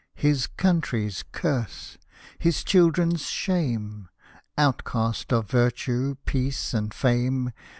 His 0.15 0.47
country's 0.47 1.23
curse, 1.31 1.99
his 2.39 2.63
children's 2.63 3.27
shame, 3.29 4.09
Outcast 4.57 5.31
of 5.31 5.47
virtue, 5.51 6.15
peace, 6.25 6.73
and 6.73 6.91
fame. 6.91 7.51